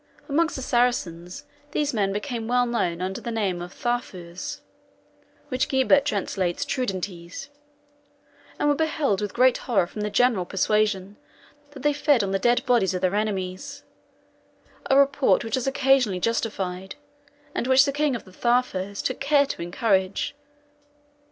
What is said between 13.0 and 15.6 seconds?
their enemies; a report which